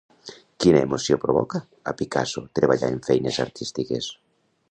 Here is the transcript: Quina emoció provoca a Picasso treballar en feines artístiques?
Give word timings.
Quina 0.63 0.79
emoció 0.85 1.17
provoca 1.25 1.61
a 1.91 1.93
Picasso 2.01 2.43
treballar 2.61 2.91
en 2.95 2.99
feines 3.11 3.39
artístiques? 3.47 4.09